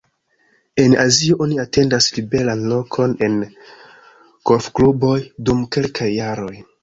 [0.83, 3.37] En Azio oni atendas liberan lokon en
[4.51, 5.15] golfkluboj
[5.51, 6.53] dum kelkaj jaroj.